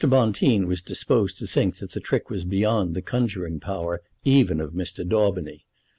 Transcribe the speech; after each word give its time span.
Bonteen 0.03 0.65
was 0.65 0.81
disposed 0.81 1.37
to 1.37 1.45
think 1.45 1.77
that 1.77 1.91
the 1.91 1.99
trick 1.99 2.31
was 2.31 2.43
beyond 2.43 2.95
the 2.95 3.03
conjuring 3.03 3.59
power 3.59 4.01
even 4.23 4.59
of 4.59 4.71
Mr. 4.73 5.07
Daubeny. 5.07 5.67